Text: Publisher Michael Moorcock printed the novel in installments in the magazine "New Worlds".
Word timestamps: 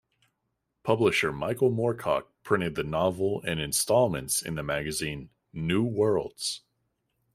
Publisher 0.81 1.31
Michael 1.31 1.69
Moorcock 1.69 2.23
printed 2.43 2.73
the 2.73 2.81
novel 2.83 3.39
in 3.41 3.59
installments 3.59 4.41
in 4.41 4.55
the 4.55 4.63
magazine 4.63 5.29
"New 5.53 5.83
Worlds". 5.83 6.61